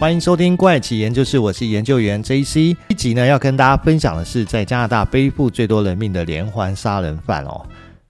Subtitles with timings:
[0.00, 2.74] 欢迎收听怪奇研究室，我是研究员 JC。
[2.88, 7.66] 一集呢，要跟大家分享的是在加拿大背负最多人命的连环杀人犯哦。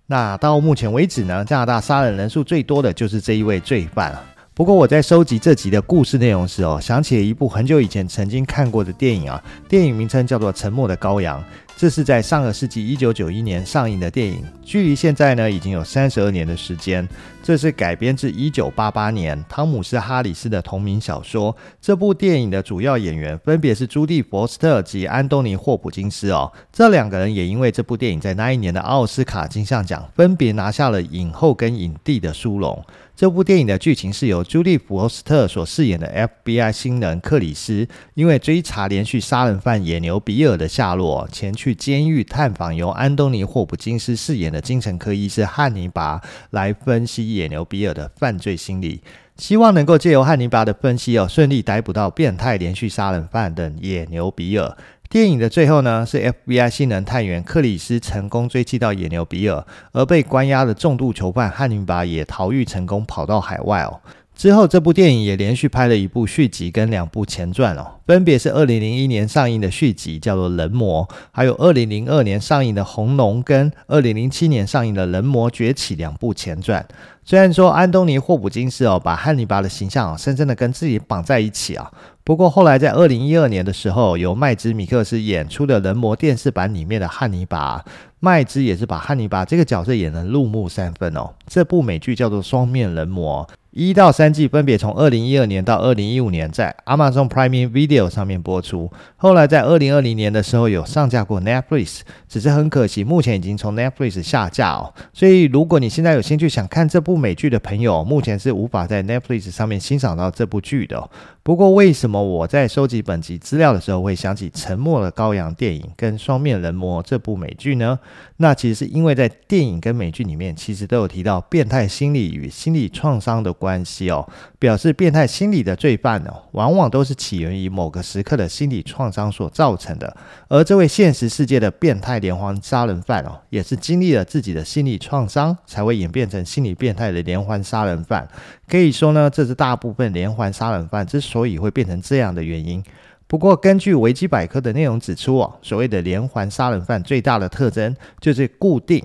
[0.06, 4.24] 那到目前为止呢，加拿大杀人人数最多的就是这一位罪犯了。
[4.60, 11.40] 不过我在收集这集的故事内容时哦，想起了一部很久以前曾经看过的电影啊，电影名称叫做《沉默的羔羊》。
[11.78, 17.08] 这是在上个世纪一九九一年上映的电影，距离现在呢已经有三十二年的时间。
[17.42, 21.56] 这是改编自一九八八年汤姆斯·哈里斯的同名小说。
[21.80, 32.84] 这部电影的主要演员分别是朱蒂·佛斯特及安东尼·霍普金斯哦，这两个人也因为这部电影在那一年的奥斯卡金像奖分别拿下了影后跟影帝的殊荣。
[33.20, 49.02] 这部电影的剧情是由朱蒂·佛斯特所饰演的 FBI 新人克里斯，因为追查连续杀人犯野牛比尔的下落，前去监狱探访由安东尼·霍普金斯饰演的精神科医师汉尼拔，来分析野牛比尔的犯罪心理，
[49.36, 54.74] 希望能够借由汉尼拔的分析哦，顺利逮捕到变态连续杀人犯的野牛比尔。
[55.10, 63.98] 电影的最后呢，是 FBI 新人探员克里斯成功追击到野牛比尔，而被关押的重度囚犯汉尼拔也逃狱成功，跑到海外哦。
[64.36, 76.86] 之后，这部电影也连续拍了一部续集跟两部前传哦，分别是二零零一年上映的续集叫做《人魔》，还有二零零二年上映的《红龙》跟二零零七年上映的《人魔崛起》两部前传。
[77.24, 81.90] 虽然说安东尼·霍普金斯哦，把汉尼拔的形象深深的跟自己绑在一起啊。
[82.30, 87.84] 不过后来在二零一二年的时候，由麦兹·米克斯演出的《人魔》电视版里面的汉尼拔，
[88.20, 91.30] 麦兹也是把汉尼拔这个角色演得入木三分哦。
[91.50, 93.44] 这部美剧叫做《双面人魔》。
[93.72, 104.92] 一到三季分别从二零一二年到二零一五年在 Amazon Prime Video 上面播出，后来在二零二零年的时候有上架过 Netflix，只是很可惜目前已经从 Netflix 下架哦。
[105.12, 111.08] 所以如果你现在有兴趣想看这部美剧的朋友，目前是无法在 Netflix 上面欣赏到这部剧的。
[111.44, 118.00] 不过为什么我在收集本集资料的时候会想起《沉默的羔羊》电影跟《双面人魔》这部美剧呢？
[118.38, 124.28] 那其实是因为在电影跟美剧里面，其实都有提到变态心理与心理创伤的关系哦，
[124.58, 130.16] 表示变态心理的罪犯哦，往往都是起源于某个时刻的心理创伤所造成的。
[130.48, 138.28] 而这位现实世界的变态连环杀人犯哦，也是经历了自己的心理创伤，才会演变成心理变态的连环杀人犯。
[138.68, 142.82] 可以说呢，这是大部分连环杀人犯之所以会变成这样的原因。
[143.26, 149.00] 不过，根据维基百科的内容指出哦，所谓的连环杀人犯最大的特征就是固定。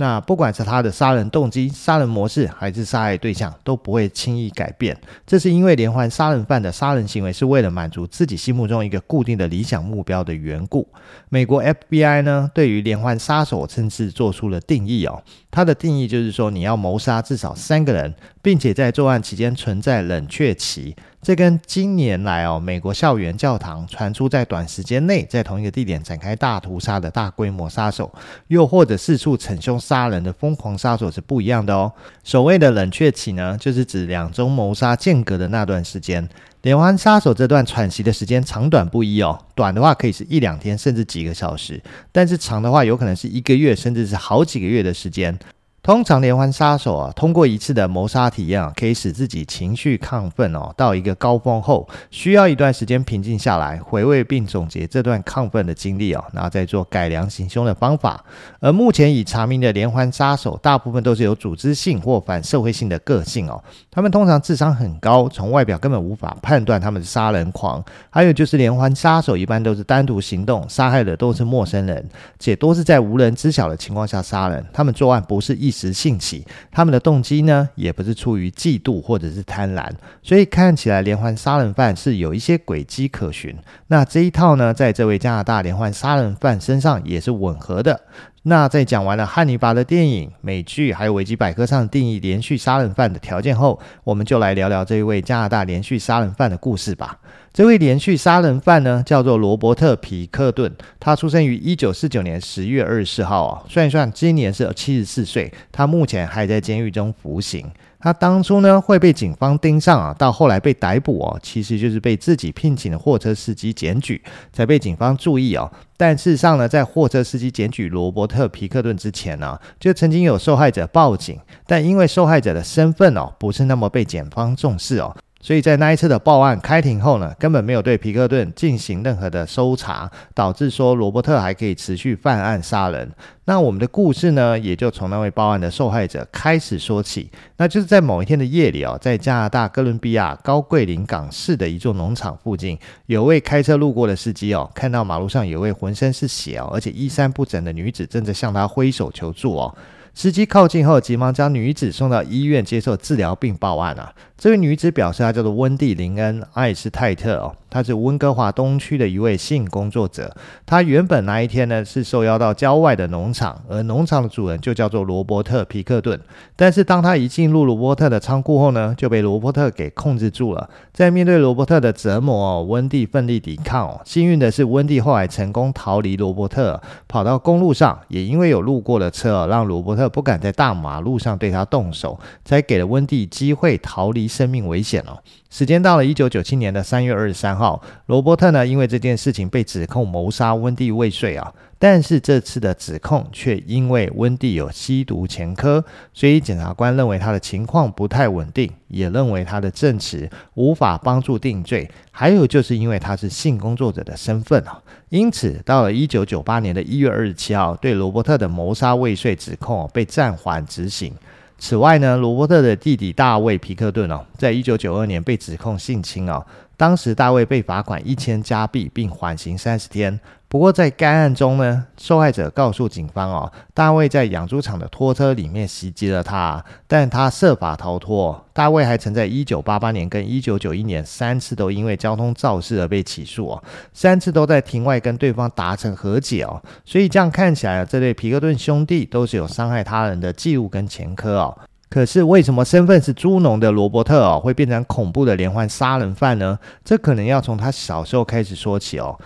[0.00, 4.96] 那不管是他的杀人动机、杀人模式，还是杀害对象，都不会轻易改变。
[5.26, 10.88] 这是因为连环杀人犯的杀人行为是为了满足自己心目中一个固定的理想目标的缘故。
[11.28, 15.22] 美国 FBI 呢，对于连环杀手甚至做出了定义哦。
[15.50, 20.96] 它的定义就是说，你要谋杀至少三个人，并且在作案期间存在冷却期。
[21.22, 28.10] 这跟近年来哦，美国校园教堂传出在短时间内在同一个地点展开大屠杀的大规模杀手，
[28.48, 31.92] 又或者四处逞凶杀人的疯狂杀手是不一样的哦。
[32.24, 36.26] 所谓的冷却期呢，就是指两宗谋杀间隔的那段时间。
[36.62, 41.78] 连环杀手这段喘息的时间长短不一哦，短的话可以是一两天，甚至几个小时；
[42.10, 45.38] 但是长的话，有可能是一个月，甚至是好几个月的时间。
[45.82, 58.22] 通常连环杀手啊，通过一次的谋杀体验啊，可以使自己情绪亢奋哦，到一个高峰后，需要一段时间平静下来，回味并总结这段亢奋的经历哦，然后再做改良行凶的方法。
[58.60, 63.62] 而目前已查明的连环杀手，大部分都是有组织性或反社会性的个性哦。
[63.90, 67.82] 他们通常智商很高，从外表根本无法判断他们是杀人狂。
[68.10, 72.06] 还有就是连环杀手一般都是单独行动，杀害的都是陌生人，
[72.38, 74.62] 且都是在无人知晓的情况下杀人。
[74.74, 79.88] 他们作案不是一一时兴起，他们的动机呢，也不是出于嫉妒或者是贪婪，
[80.20, 83.56] 所以看起来连环杀人犯是有一些轨迹可循。
[83.86, 88.00] 那这一套呢，在这位加拿大连环杀人犯身上也是吻合的。
[88.42, 97.18] 那在讲完了汉尼拔的电影、美剧，还有维基百科上定义连续杀人犯的条件后，我们就来聊聊这一位加拿大连续杀人犯的故事吧。
[97.52, 107.70] 这位连续杀人犯呢，叫做罗伯特·皮克顿，他出生于一九四九年十月二十四号啊，算一算，今年是七十四岁，他目前还在监狱中服刑。
[108.00, 115.70] 他当初呢会被警方盯上啊，到后来被逮捕哦，其实就是被自己聘请的货车司机检举，才被警方注意哦。
[115.96, 125.14] 但事实上呢，在货车司机检举罗伯特·皮克顿之前呢，就曾经有受害者报警，但因为受害者的身份哦不是那么被检方重视哦。
[125.42, 133.10] 所以在那一次的报案开庭后呢，根本没有对皮克顿进行任何的搜查，导致说罗伯特还可以持续犯案杀人。
[133.46, 137.30] 那我们的故事呢，也就从那位报案的受害者开始说起。
[137.56, 149.74] 那就是在某一天的夜里哦，在加拿大哥伦比亚高桂林港市的一座农场附近，有位开车路过的司机哦，看到马路上有位浑身是血哦，而且衣衫不整的女子正在向他挥手求助哦。
[150.12, 154.12] 司机靠近后，急忙将女子送到医院接受治疗并报案啊。
[154.40, 160.34] 这位女子表示，她叫做温蒂·林恩·艾斯泰特哦，她是温哥华东区的一位性工作者。
[160.64, 166.18] 她原本那一天呢是受邀到郊外的农场，而农场的主人就叫做罗伯特·皮克顿。
[166.56, 170.70] 但是当她一进入罗伯特的仓库后呢，就被罗伯特给控制住了。
[170.90, 174.00] 在面对罗伯特的折磨哦，温蒂奋力抵抗哦。
[174.06, 177.98] 幸运的是，温蒂后来成功逃离罗伯特，跑到公路上。
[178.08, 184.29] 也因为有路过的车哦，让罗伯特不敢在大马路上对他动手，才给了温蒂机会逃离。
[184.30, 185.18] 生命危险哦！
[185.50, 191.52] 时间到了一九九七年的三月二十三号，罗伯特呢，因为这件事情被指控谋杀温蒂未遂啊。
[191.82, 195.82] 但是这次的指控却因为温蒂有吸毒前科，
[196.12, 201.90] 所以检察官认为他的情况不太稳定，也认为他的证词无法帮助定罪。
[202.10, 204.78] 还有就是因为他是性工作者的身份啊，
[205.08, 211.14] 因此到了一九九八年的一月二十七号，对罗伯特的谋杀未遂指控被暂缓执行。
[211.60, 216.44] 此外呢，罗伯特的弟弟大卫·皮克顿哦，在一九九二年被指控性侵哦。
[216.74, 220.18] 当时大卫被罚款一千加币，并缓刑三十天。
[220.50, 228.44] 不过在该案中呢，受害者告诉警方哦，大卫在养猪场的拖车里面袭击了他，但他设法逃脱。
[228.52, 233.62] 大卫还曾在一九八八年跟一九九一年三次都因为交通肇事而被起诉哦，
[233.92, 236.60] 三次都在庭外跟对方达成和解哦。
[236.84, 241.56] 所以这样看起来，这对皮克顿兄弟都是有伤害他人的记录跟前科哦。
[241.88, 246.58] 可是为什么身份是猪农的罗伯特哦，会变成恐怖的连环杀人犯呢？
[246.84, 249.16] 这可能要从他小时候开始说起哦。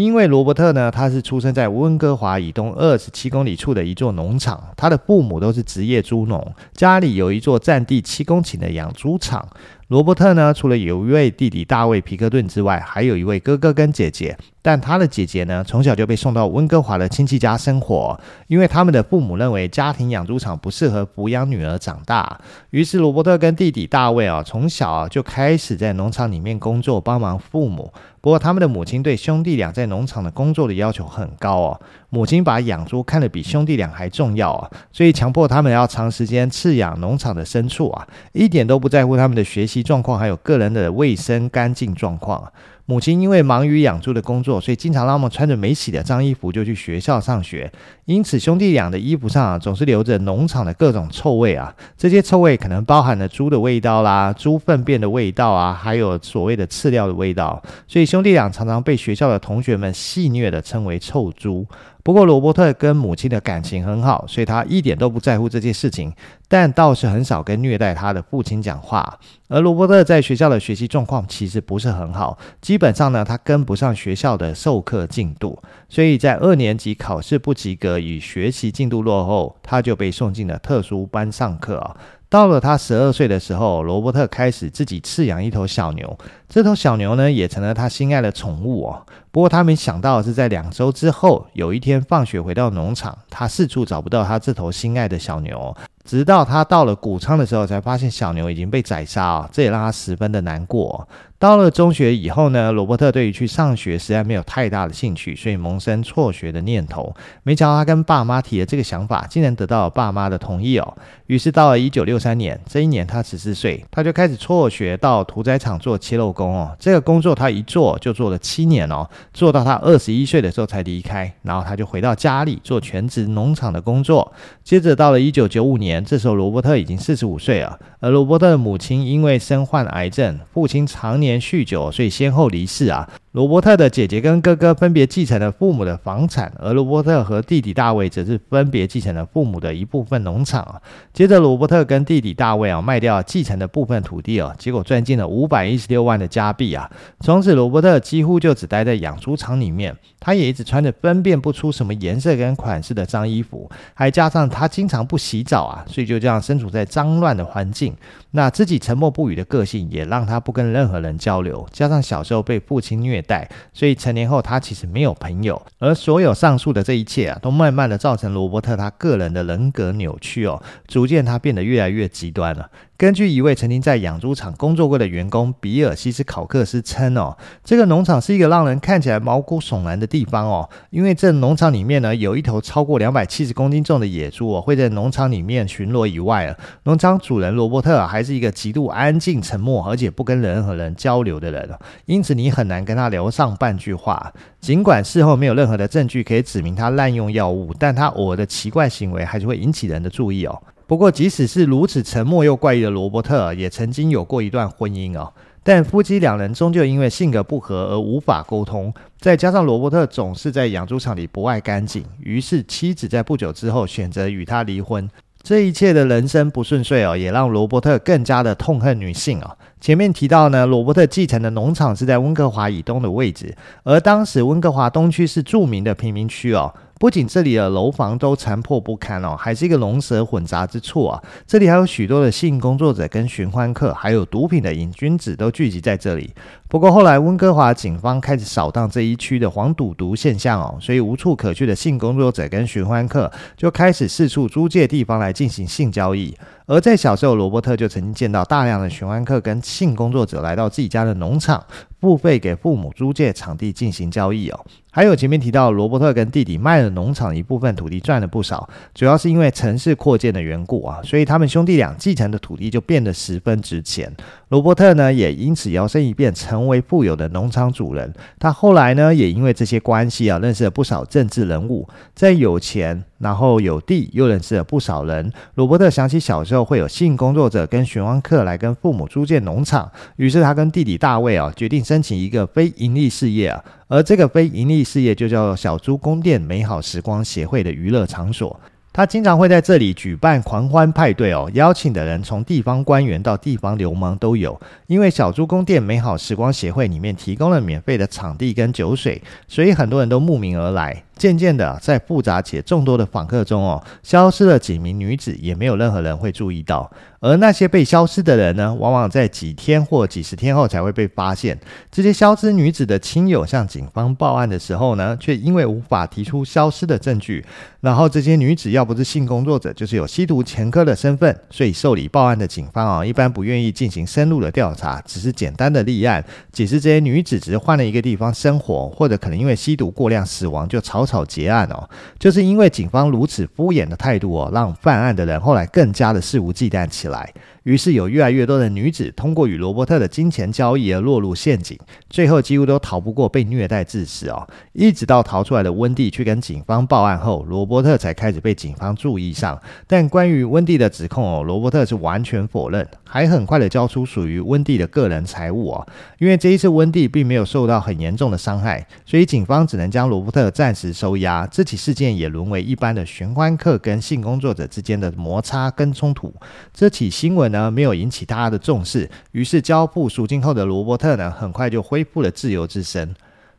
[0.00, 9.48] 因为罗伯特呢，他是出生在温哥华以东二十七公里处的一座农场，他的父母都是职业猪农，家里有一座占地七公顷的养猪场。
[9.88, 14.36] 罗伯特呢，除了有一位弟弟大卫·皮克顿之外，还有一位哥哥跟姐姐。
[14.62, 22.40] 但他的姐姐呢，从小就被送到温哥华的亲戚家生活，因为他们的父母认为家庭养猪场不适合抚养女儿长大。
[22.70, 27.92] 于是罗伯特跟弟弟大卫啊，从小就开始在农场里面工作，帮忙父母。
[28.22, 31.80] 不过他们的母亲对兄弟俩在农场的工作的要求很高哦，
[32.14, 42.52] 母亲把养猪看得比兄弟俩还重要啊，所以强迫他们要长时间饲养农场的牲畜啊，一点都不在乎他们的学习状况，还有个人的卫生干净状况。
[42.86, 47.72] 母亲因为忙于养猪的工作，所以经常让他们穿着没洗的脏衣服就去学校上学。
[48.04, 51.74] 因此，兄弟俩的衣服上啊，总是留着农场的各种臭味啊。
[51.96, 57.60] 这些臭味可能包含了猪的味道啦、猪粪便的味道啊，还有所谓的饲料的味道。
[57.88, 61.66] 所以，兄弟俩常常被学校的同学们戏谑地称为“臭猪”。
[62.04, 66.12] 不过，罗伯特跟母亲的感情很好，所以他一点都不在乎这件事情，
[66.46, 69.18] 但倒是很少跟虐待他的父亲讲话。
[69.48, 75.58] 而罗伯特在学校的学习状况其实不是很好，基本上呢，他跟不上学校的授课进度，
[75.88, 81.96] 所以在二年级考试不及格与学习进度落后，他就被送进了特殊班上课啊。
[82.34, 86.18] 到了他十二岁的时候，罗伯特开始自己饲养一头小牛。
[86.48, 89.06] 这头小牛呢，也成了他心爱的宠物哦。
[89.30, 95.76] 不过他没想到的是，在两周之后，有一天放学回到农场，他四处找不到他这头心爱的小牛。
[96.04, 99.48] 直到他到了谷仓的时候，才发现小牛已经被宰杀！
[99.52, 101.06] 这也让他十分的难过。
[101.44, 107.14] 到了中学以后呢，罗伯特对于去上学实在没有太大的兴趣，所以萌生辍学的念头。
[107.42, 110.96] 没想到他跟爸妈提了这个想法，竟然得到了爸妈的同意哦。
[111.26, 116.74] 于是到了一九六三年，这一年他十四岁，他就开始辍学到屠宰场做切肉工哦。
[116.78, 121.30] 这个工作他一做就做了七年哦，做到他二十一岁的时候才离开。
[121.42, 124.32] 然后他就回到家里做全职农场的工作。
[124.62, 126.02] 接着到了一九九五年。
[126.02, 127.78] 这时候，罗伯特已经四十五岁了。
[128.00, 133.08] 而罗伯特的母亲因为身患癌症，父亲常年酗酒，所以先后离世啊。
[133.34, 140.80] 罗伯特的姐姐跟哥哥分别继承了父母的房产，而罗伯特和弟弟大卫则是分别继承了父母的一部分农场啊。
[141.12, 146.88] 接着，罗伯特跟弟弟大卫啊卖掉继承的部分土地哦，结果赚进了五百一十六万的加币啊。
[147.22, 157.96] 从此，罗伯特几乎就只待在养猪场里面，他也一直穿着分辨不出什么颜色跟款式的脏衣服，还加上他经常不洗澡啊，所以就这样身处在脏乱的环境。
[158.30, 163.23] 那自己沉默不语的个性也让他不跟任何人交流，加上小时候被父亲虐。
[163.26, 172.70] 代，所以成年后他其实没有朋友，而所有上述的这一切啊，都慢慢的造成罗伯特他个人的人格扭曲哦，逐渐他变得越来越极端了。
[172.96, 191.68] 根据一位曾经在养猪场工作过的员工比尔西斯考克斯称哦，这个农场是一个让人看起来毛骨悚然的地方哦，因为这农场里面呢有一头超过两百七十公斤重的野猪哦，会在农场里面巡逻以外啊，农场主人罗伯特还是一个极度安静、沉默，而且不跟任何人交流的人，
[192.06, 194.32] 因此你很难跟他聊上半句话。
[194.60, 200.62] 尽管事后没有任何的证据可以指明他滥用药物，但他偶尔的奇怪行为还是会引起人的注意哦。
[200.86, 205.32] 不过，即使是如此沉默又怪异的罗伯特，也曾经有过一段婚姻哦。
[205.62, 215.08] 但夫妻两人终究因为性格不合而无法沟通，再加上罗伯特总是在养猪场里不爱干净，于是妻子在不久之后选择与他离婚。
[215.42, 219.56] 这一切的人生不顺遂哦，也让罗伯特更加的痛恨女性哦。
[219.80, 226.74] 前面提到呢，罗伯特继承的农场是在温哥华以东的位置，而当时温哥华东区是著名的贫民区哦。
[227.04, 231.22] 不仅这里的楼房都残破不堪哦，还是一个龙蛇混杂之处啊！
[231.46, 236.32] 这里还有许多的性工作者跟寻欢客，还有毒品的瘾君子都聚集在这里。
[236.74, 246.36] 不过后来温哥华警方开始扫荡这一区的黄赌毒现象哦，所以无处可去的性工作者跟寻欢客就开始四处租借地方来进行性交易。
[246.66, 251.62] 而在小时候，罗伯特就曾经见到大量的寻欢客跟性工作者来到自己家的农场，
[252.00, 254.58] 付费给父母租借场地进行交易哦。
[254.90, 264.10] 还有前面提到，罗伯特跟弟弟卖了农场一部分土地，赚了不少，主要是因为城市扩建的缘故啊，所以他们兄弟俩继承的土地就变得十分值钱。
[264.54, 268.14] 罗伯特呢，也因此摇身一变成为富有的农场主人。
[268.38, 275.32] 他后来呢，也因为这些关系啊，认识了不少政治人物，在有钱，然后有地，又认识了不少人。
[275.56, 283.60] 罗伯特想起小时候会有性工作者跟寻欢客来跟父母租借农场，于是他跟弟弟大卫啊，决定申请一个非营利事业啊。
[283.88, 288.60] 而这个非营利事业就叫小猪宫殿美好时光协会的娱乐场所，
[288.96, 294.58] 他经常会在这里举办狂欢派对哦，邀请的人从地方官员到地方流氓都有。
[294.86, 301.02] 因为小猪宫殿美好时光协会里面提供了免费的场地跟酒水，所以很多人都慕名而来。
[301.16, 306.90] 渐渐的，在复杂且众多的访客中哦，消失了几名女子，也没有任何人会注意到。
[307.20, 311.58] 而那些被消失的人呢，往往在几天或几十天后才会被发现。
[311.90, 317.42] 这些消失女子的亲友向警方报案的时候呢，却因为无法提出消失的证据。
[317.80, 331.88] 然后这些女子要不是性工作者，就是有吸毒前科的身份，所以受理报案的警方啊，一般不愿意进行深入的调查，只是简单的立案，解释这些女子只是换了一个地方生活，或者可能因为吸毒过量死亡，就草结案哦。
[332.18, 337.04] 就是因为警方如此敷衍的态度哦，让犯案的人后来更加的肆无忌惮起。
[337.08, 337.32] 来，
[337.64, 344.48] 于是有越来越多的女子通过与罗伯特的金钱交易而落入陷阱，最后几乎都逃不过被虐待致死哦。
[344.72, 349.60] 一直到逃出来的温蒂去跟警方报案后，罗伯特才开始被警方注意上。
[349.86, 355.86] 但关于温蒂的指控哦，罗伯特是完全否认，还很快的交出属于温蒂的个人财物哦。
[356.18, 361.46] 因为这一次温蒂并没有受到很严重的伤害，所以警方只能将罗伯特暂时收押。
[361.48, 366.32] 这起事件也沦为一般的寻欢客跟性工作者之间的摩擦跟冲突。
[366.72, 373.14] 这起新闻呢，没有引起大家的重视，于是交付赎金后的罗伯特呢，很快就恢复了自由之身。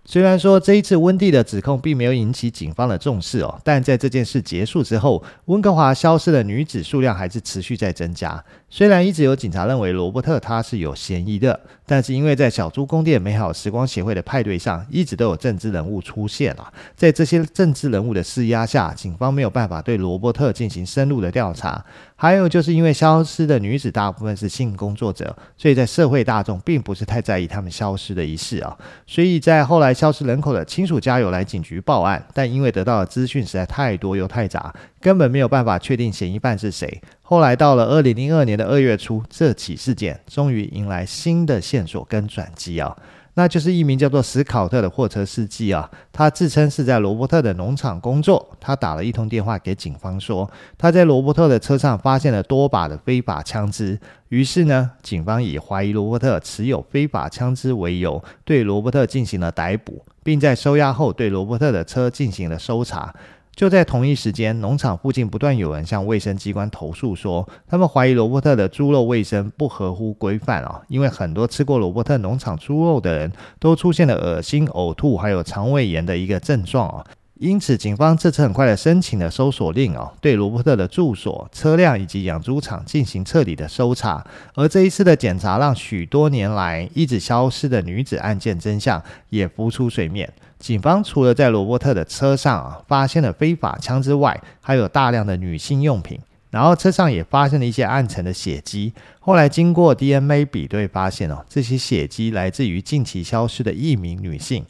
[0.08, 8.44] 虽然说这一次温蒂的指控并没有引起警方的重视哦，但在这件事结束之后，温哥华消失的女子数量还是持续在增加。
[8.75, 21.86] 虽然一直有警察认为罗伯特他是有嫌疑的，但是因为在小猪宫殿美好时光协会的派对上，一直都有政治人物出现啊，在这些政治人物的施压下，警方没有办法对罗伯特进行深入的调查。
[22.17, 28.77] 还有就是因为消失的女子大部分是性工作者，所以在社会大众并不是太在意他们消失的一事啊，
[29.08, 29.94] 所以在后来。
[29.94, 37.01] 消失人口的亲属家有来警局报案，但因为得到的资讯实在太多又太杂，根本没有办法确定嫌疑犯是谁。
[37.27, 42.96] 后来到了二零零二年的二月初，这起事件终于迎来新的线索跟转机啊。
[43.34, 48.48] 那就是一名叫做史考特的货车司机啊，他自称是在罗伯特的农场工作。
[48.62, 54.00] 他打了一通电话给警方，说他在罗伯特的车上发现了多把的非法枪支。
[54.29, 63.13] 于是呢，警方以怀疑罗伯特持有非法枪支为由，对罗伯特进行了逮捕，并在收押后对罗伯特的车进行了搜查。
[63.56, 77.06] 就在同一时间，农场附近不断有人向卫生机关投诉说，他们怀疑罗伯特的猪肉卫生不合乎规范啊，因为很多吃过罗伯特农场猪肉的人都出现了恶心、呕吐，还有肠胃炎的一个症状啊。
[77.38, 84.25] 因此，警方这次很快的申请了搜索令哦，对罗伯特的住所、车辆以及养猪场进行彻底的搜查。
[84.54, 90.32] 而这一次的检查，让许多年来一直消失的女子案件真相也浮出水面。
[90.60, 96.18] 警方除了在罗伯特的车上啊发现了非法枪之外，还有大量的女性用品。
[96.51, 98.94] 然后车上也发现了一些暗沉的血迹。
[99.20, 104.65] 后来经过 DNA 比对，发现哦，这些血迹来自于近期消失的一名女性。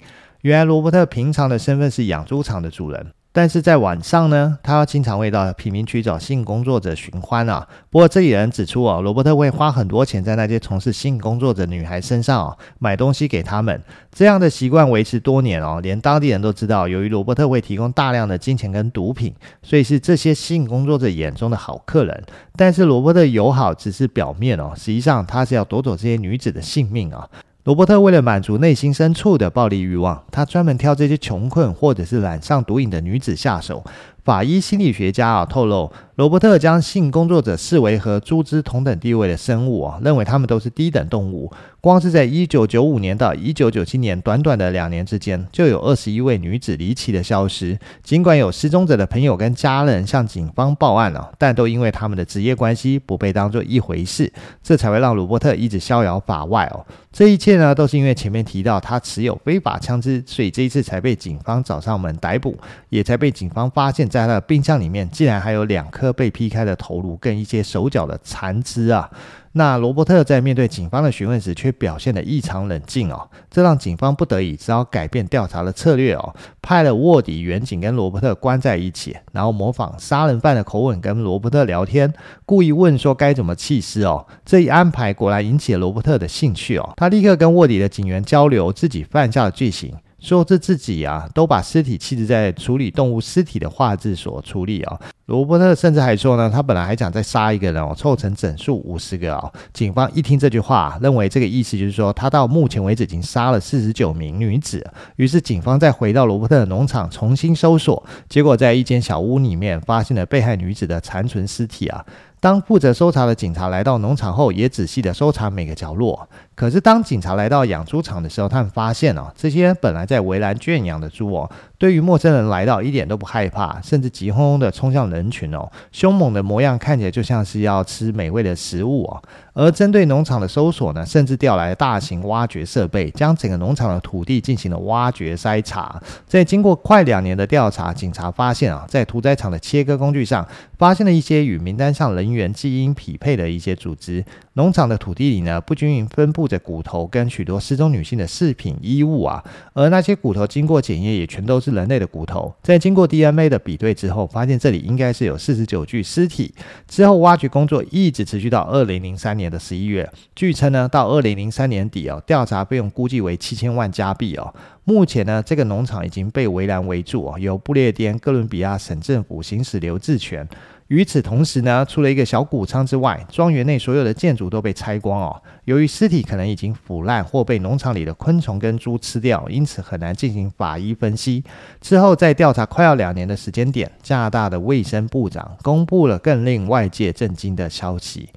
[0.46, 3.08] 原来罗伯特平常的身份是养猪场的主人。
[3.32, 7.68] 但是在晚上呢，他要经常会到贫民区找性工作者寻欢啊。
[7.90, 13.82] 不过这里人指出哦，罗伯特会花很多钱在那些从事性工作者女孩身上哦，买东西给他们。
[14.12, 19.34] 这样的习惯维持多年哦，连当地人都知道，由于罗伯特会提供大量的金钱跟毒品，
[19.64, 22.24] 所以是这些性工作者眼中的好客人。
[22.56, 27.28] 但是罗伯特友好只是表面哦，实际上他是要夺走这些女子的性命啊。
[27.66, 33.84] 罗伯特为了满足内心深处的暴力欲望，他专门挑这些穷困或者是染上毒瘾的女子下手。
[34.24, 41.52] 法医心理学家啊透露，罗伯特将性工作者视为和猪只同等地位的生物啊，认为他们都是低等动物。
[41.86, 47.78] 光是在一九九五年到一九九七年短短的两年之间，就有二十一位女子离奇的消失。
[48.02, 56.84] 尽管有失踪者的朋友跟家人向警方报案了，但都因为他们的职业关系不被当作一回事，这才会让鲁伯特一直逍遥法外哦。
[57.12, 62.58] 这一切呢，都是因为前面提到他持有非法枪支，所以这一次才被警方找上门逮捕，
[62.90, 64.10] 也才被警方发现。
[64.10, 69.08] 在他的冰箱里面，竟然还有两颗被劈开的头颅跟一些手脚的残肢啊！
[69.58, 82.14] 那罗伯特在面对警方的询问时，却表现得异常冷静哦，这让警方不得已只好改变调查的策略哦，派了卧底员警跟罗伯特关在一起，然后模仿杀人犯的口吻跟罗伯特聊天，
[82.46, 84.28] 故意问说该怎么弃尸哦。
[84.44, 89.94] 这一安排果然引起了罗伯特的兴趣哦，他立刻跟卧底的警员交流自己犯下的罪行。
[90.26, 95.00] 说这自己啊，都把尸体弃置在处理动物尸体的画质所处理啊。
[95.28, 99.52] 罗伯特甚至还说呢，他本来还想再杀一个人哦，凑成整数五十个啊。
[99.72, 104.84] 警方一听这句话，认为这个意思就是说，他到目前为止已经杀了四十九名女子。
[105.18, 112.04] 于是警方再回到罗伯特的农场重新搜索，结果在一间小屋里面发现了被害女子的残存尸体啊。
[112.40, 116.28] 当负责搜查的警察来到农场后，也仔细地搜查每个角落。
[116.56, 129.22] 可是当警察来到养猪场的时候，他们发现哦，这些本来在围栏圈养的猪哦，对于陌生人来到一点都不害怕，甚至急哄哄地冲向人群哦，凶猛的模样看起来就像是要吃美味的食物哦。
[129.54, 136.02] 而针对农场的搜索呢，甚至调来大型挖掘设备，将整个农场的土地进行了挖掘筛查。
[136.26, 144.24] 在经过快两年的调查，警察发现啊，在屠宰场的切割工具上，发现了一些与名单上人员基因匹配的一些组织。
[144.56, 152.54] 农场的土地里呢，不均匀分布着骨头跟许多失踪女性的饰品衣物啊，而那些骨头经过检验也全都是人类的骨头。
[152.64, 156.54] 在经过 DNA 的比对之后，发现这里应该是有四十九具尸体。
[156.88, 164.54] 之后挖掘工作一直持续到二零零三年的十一月，据称呢，到二零零三年底哦，调查费用估计为七千万加币哦。
[164.86, 170.48] 目前呢，这个农场已经被围栏围住哦，由不列颠哥伦比亚省政府行使留置权。
[170.88, 175.42] 与此同时呢，除了一个小谷仓之外，庄园内所有的建筑都被拆光哦。
[175.64, 181.44] 由于尸体可能已经腐烂或被农场里的昆虫跟猪吃掉，因此很难进行法医分析。
[181.82, 188.30] 之后在调查快要两年的时间点，加拿大的卫生部长公布了更令外界震惊的消息，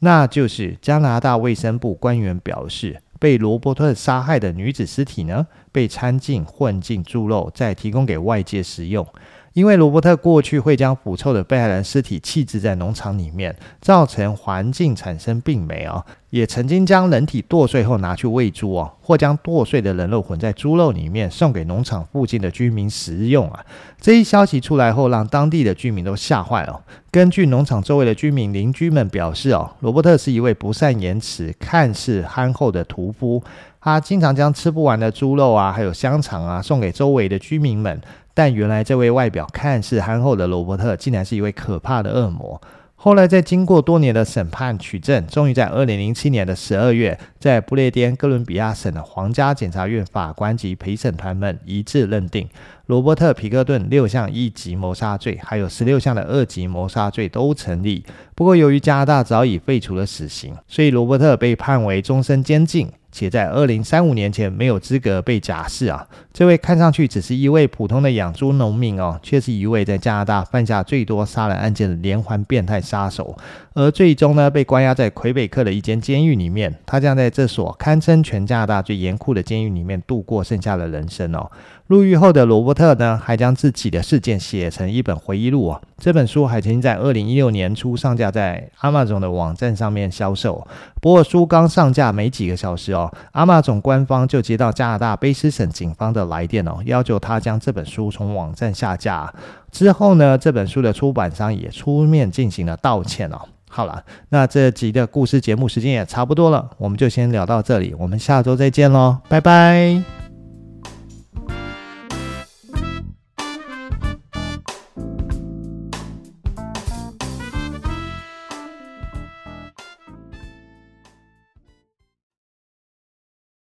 [0.00, 9.06] 那就是加拿大卫生部官员表示，被罗伯特杀害的女子尸体呢，被掺进混进猪肉，再提供给外界食用。
[9.52, 23.64] 因为罗伯特过去会将腐臭的被害人尸体弃置在农场里面，造成环境产生病媒哦，也曾经将人体剁碎后拿去喂猪哦，或将剁碎的人肉混在猪肉里面送给农场附近的居民食用啊。
[24.00, 26.82] 这一消息出来后，让当地的居民都吓坏了。
[27.10, 33.42] 根据农场周围的居民邻居们表示哦，罗伯特是一位不善言辞、看似憨厚的屠夫，
[33.82, 38.00] 他经常将吃不完的猪肉啊，还有香肠啊送给周围的居民们。
[38.34, 42.60] 但原来这位外表看似憨厚的罗伯特，竟然是一位可怕的恶魔。
[42.94, 52.48] 后来在经过多年的审判取证，终于在二零零七年的十二月，在不列颠哥伦比亚省的皇家检察院法官及陪审团们一致认定，
[52.92, 58.04] 罗伯特·皮克顿六项一级谋杀罪，还有十六项的二级谋杀罪都成立。
[58.34, 62.92] 不过，由于加拿大早已废除了死刑，所以罗伯特被判为终身监禁。
[63.14, 66.08] 且在二零三五年前没有资格被假释啊！
[66.32, 73.36] 这位看上去只是一位普通的养猪农民哦，却是一位在加拿大犯下最多杀人案件的连环变态杀手，
[73.74, 76.74] 而最终呢，被关押在魁北克的一间监狱里面。
[76.86, 81.50] 他将在这所堪称全加拿大最严酷的监狱里面度过剩下的人生哦。
[81.86, 85.80] 入狱后的罗伯特呢，还将自己的事件写成一本回忆录啊。
[85.98, 90.66] 这本书还曾经在二零一六年初上架在 Amazon 的网站上面销售。
[91.00, 99.32] 不过书刚上架没几个小时哦，Amazon 官方就接到加拿大卑诗省警方的来电哦，要求他将这本书从网站下架。
[99.70, 103.38] 之后呢，这本书的出版商也出面进行了道歉哦。
[103.68, 110.21] 好了，那这集的故事节目时间也差不多了，我们就先聊到这里，我们下周再见喽，拜拜。